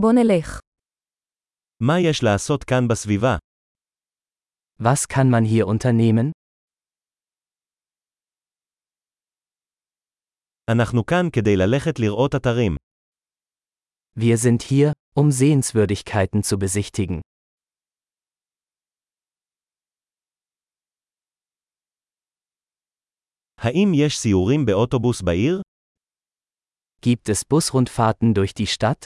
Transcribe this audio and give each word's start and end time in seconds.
בוא 0.00 0.12
נלך. 0.12 0.60
מה 1.80 1.92
יש 2.10 2.22
לעשות 2.22 2.64
כאן 2.64 2.88
בסביבה? 2.90 3.36
Was 4.82 5.06
kann 5.12 5.28
man 5.30 5.44
hier 5.44 5.64
unternehmen? 5.66 6.32
אנחנו 10.70 11.06
כאן 11.06 11.26
כדי 11.32 11.56
ללכת 11.56 11.98
לראות 11.98 12.34
אתרים. 12.34 12.76
Wir 14.18 14.36
sind 14.36 14.62
hier, 14.62 14.92
um 15.18 15.30
Sehenswürdigkeiten 15.30 16.42
zu 16.42 16.56
besichtigen. 16.58 17.20
האם 23.58 23.88
יש 23.94 24.18
סיורים 24.18 24.66
באוטובוס 24.66 25.22
בעיר? 25.22 25.60
Gibt 27.06 27.28
es 27.28 27.44
Busrundfahrten 27.44 28.34
durch 28.34 28.54
die 28.54 28.66
Stadt? 28.66 29.04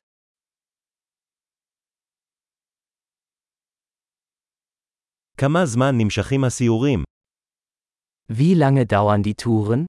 כמה 5.39 5.65
זמן 5.65 5.91
נמשכים 5.97 6.43
הסיורים? 6.43 7.03
Wie 8.31 8.55
lange 8.55 8.85
dauern 8.85 9.21
die 9.23 9.35
Touren? 9.43 9.85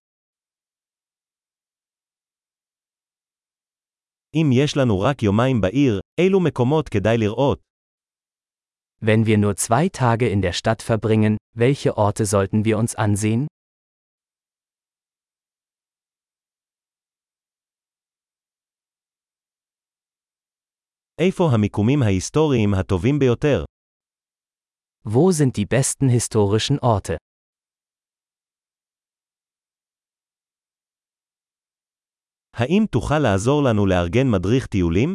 אם 4.35 4.51
יש 4.53 4.77
לנו 4.77 5.01
רק 5.01 5.23
יומיים 5.23 5.61
בעיר, 5.61 6.01
אילו 6.21 6.41
מקומות 6.41 6.89
כדאי 6.89 7.19
לראות? 7.19 7.61
Wenn 9.03 9.25
wir 9.27 9.37
nur 9.39 9.57
zwei 9.57 9.89
Tage 9.89 10.29
in 10.29 10.43
der 10.43 10.53
Stadt 10.53 10.83
verbringen, 10.83 11.37
welche 11.55 11.97
Orte 11.97 12.25
sollten 12.25 12.65
wir 12.65 12.79
uns 12.79 12.95
ansehen? 12.95 13.47
איפה 21.21 21.49
המיקומים 21.53 22.03
ההיסטוריים 22.03 22.75
הטובים 22.75 23.19
ביותר? 23.19 23.65
Wo 25.05 25.31
sind 25.31 25.57
die 25.57 25.67
besten 25.67 26.09
historischen 26.09 26.79
Orte? 26.81 27.17
האם 32.57 32.85
תוכל 32.91 33.19
לעזור 33.19 33.63
לנו 33.65 33.87
לארגן 33.87 34.31
מדריך 34.31 34.67
טיולים? 34.67 35.15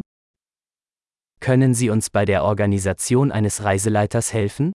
Können 1.45 1.73
Sie 1.73 1.89
uns 1.89 2.09
bei 2.09 2.25
der 2.25 2.43
Organisation 2.43 3.31
eines 3.31 3.63
Reiseleiters 3.63 4.33
helfen? 4.33 4.71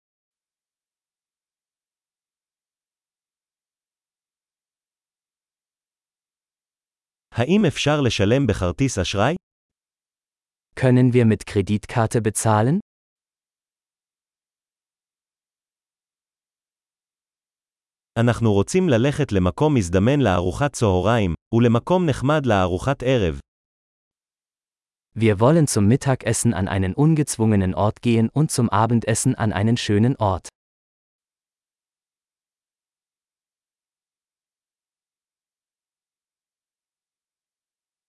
האם 7.33 7.65
אפשר 7.69 8.01
לשלם 8.01 8.47
בכרטיס 8.47 8.99
אשראי? 8.99 9.35
Können 10.77 11.13
wir 11.13 11.25
mit 11.25 11.47
Kreditkarte 11.47 12.21
bezahlen? 12.21 12.79
אנחנו 18.19 18.53
רוצים 18.53 18.89
ללכת 18.89 19.33
למקום 19.33 19.75
מזדמן 19.75 20.21
לארוחת 20.21 20.73
צהריים, 20.73 21.35
ולמקום 21.55 22.07
נחמד 22.07 22.47
לארוחת 22.47 23.03
ערב. 23.03 23.41
Wir 25.19 25.41
wollen 25.41 25.67
zum 25.67 25.89
Mittagessen 25.89 26.55
an 26.55 26.69
einen 26.69 26.95
ungezwungenen 26.95 27.75
Ort 27.75 28.03
gehen 28.03 28.29
und 28.29 28.51
zum 28.51 28.69
Abendessen 28.71 29.35
an 29.35 29.53
einen 29.53 29.77
schönen 29.77 30.17
Ort. 30.19 30.49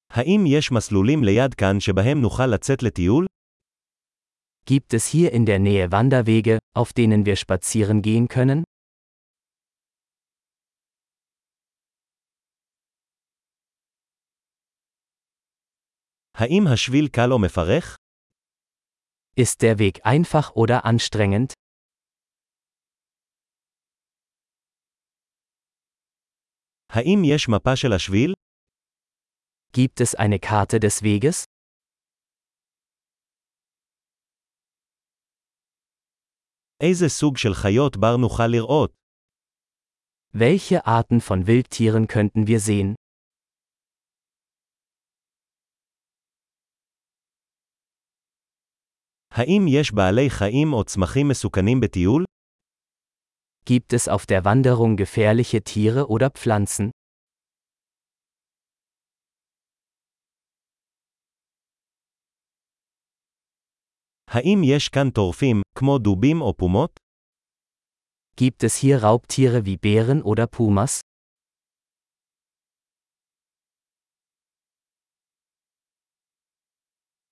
האם 0.09 0.43
יש 0.47 0.71
מסלולים 0.71 1.23
ליד 1.23 1.53
כאן 1.53 1.79
שבהם 1.79 2.21
נוכל 2.21 2.47
לצאת 2.47 2.83
לטיול? 2.83 3.25
Gibt 4.69 4.93
es 4.93 5.05
hier 5.05 5.31
in 5.31 5.45
der 5.45 5.59
Nähe 5.59 5.91
Wanderwege, 5.91 6.59
auf 6.77 6.93
denen 6.93 7.25
wir 7.25 7.35
spazieren 7.35 8.01
gehen 8.01 8.27
können? 8.27 8.63
האם 16.39 16.63
השביל 16.73 17.07
קל 17.07 17.31
או 17.31 17.39
מפרך? 17.45 17.95
Ist 19.39 19.61
der 19.61 19.79
Weg 19.79 20.05
einfach 20.05 20.51
oder 20.55 20.85
anstrengend? 20.85 21.53
האם 26.89 27.19
יש 27.35 27.49
מפה 27.49 27.75
של 27.75 27.93
השביל? 27.95 28.33
Gibt 29.77 30.01
es 30.01 30.15
eine 30.15 30.39
Karte 30.39 30.79
des 30.79 31.01
Weges? 31.03 31.45
איזה 36.83 37.09
סוג 37.09 37.37
של 37.37 37.53
חיות 37.53 37.97
בר 37.97 38.17
נוכל 38.17 38.47
לראות? 38.47 38.91
Welche 40.33 40.85
Arten 40.85 41.21
von 41.21 41.47
Wildtieren 41.47 42.07
könnten 42.07 42.47
wir 42.47 42.59
sehen? 42.59 42.95
האם 49.33 49.65
יש 49.67 49.91
בעלי 49.93 50.29
חיים 50.29 50.73
או 50.73 50.83
צמחים 50.83 51.27
מסוכנים 51.27 51.79
בטיול? 51.81 52.23
Gibt 53.69 53.93
es 53.93 54.07
auf 54.07 54.25
der 54.25 54.45
Wanderung 54.45 54.95
gefährliche 54.95 55.61
Tiere 55.63 56.03
oder 56.07 56.29
Pflanzen? 56.29 56.89
האם 64.27 64.61
יש 64.75 64.89
כאן 64.89 65.09
טורפים, 65.09 65.61
כמו 65.77 65.97
דובים 65.97 66.41
או 66.41 66.53
פומות? 66.57 66.99
Gibt 68.41 68.63
es 68.63 68.75
hier 68.81 68.97
Raubtiere 69.03 69.65
wie 69.65 69.77
Bären 69.77 70.21
oder 70.23 70.47
Pumas? 70.47 70.99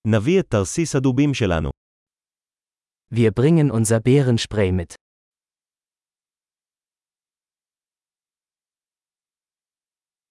נביא 0.07 0.39
את 0.39 0.45
תרסיס 0.49 0.95
הדובים 0.95 1.33
שלנו. 1.33 1.76
Wir 3.10 3.32
bringen 3.32 3.70
unser 3.70 4.00
Bärenspray 4.00 4.70
mit. 4.70 4.96